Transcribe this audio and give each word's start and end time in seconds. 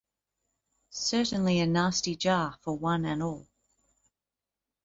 Certainly 0.89 1.59
a 1.59 1.67
nasty 1.67 2.15
jar 2.15 2.57
for 2.63 2.75
one 2.75 3.05
and 3.05 3.21
all. 3.21 3.47